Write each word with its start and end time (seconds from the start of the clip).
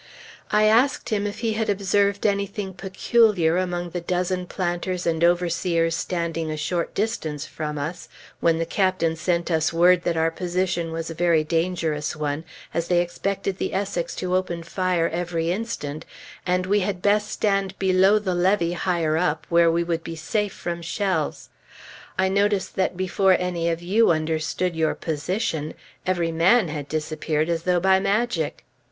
I 0.49 0.63
asked 0.63 1.09
him 1.09 1.27
if 1.27 1.41
he 1.41 1.53
had 1.53 1.69
observed 1.69 2.25
anything 2.25 2.73
peculiar 2.73 3.57
among 3.57 3.91
the 3.91 4.01
dozen 4.01 4.47
planters 4.47 5.05
and 5.05 5.23
overseers 5.23 5.93
standing 5.95 6.49
a 6.49 6.57
short 6.57 6.95
distance 6.95 7.45
from 7.45 7.77
us, 7.77 8.09
when 8.39 8.57
the 8.57 8.65
Captain 8.65 9.15
sent 9.15 9.51
us 9.51 9.71
word 9.71 10.01
that 10.01 10.17
our 10.17 10.31
position 10.31 10.91
was 10.91 11.11
a 11.11 11.13
very 11.13 11.43
dangerous 11.43 12.15
one, 12.15 12.45
as 12.73 12.87
they 12.87 12.99
expected 12.99 13.59
the 13.59 13.75
Essex 13.75 14.15
to 14.15 14.35
open 14.35 14.63
fire 14.63 15.07
every 15.09 15.51
instant, 15.51 16.03
and 16.47 16.65
we 16.65 16.79
had 16.79 17.03
best 17.03 17.29
stand 17.29 17.77
below 17.77 18.17
the 18.17 18.33
levee, 18.33 18.73
higher 18.73 19.17
up, 19.17 19.45
where 19.49 19.69
we 19.69 19.83
would 19.83 20.03
be 20.03 20.15
safe 20.15 20.51
from 20.53 20.81
shells. 20.81 21.49
"I 22.17 22.27
noticed 22.27 22.75
that 22.75 22.97
before 22.97 23.37
any 23.39 23.69
of 23.69 23.83
you 23.83 24.09
understood 24.09 24.75
your 24.75 24.95
position, 24.95 25.75
every 26.07 26.31
man 26.31 26.69
had 26.69 26.89
disappeared 26.89 27.49
as 27.49 27.61
though 27.61 27.79
by 27.79 27.99
magic." 27.99 28.65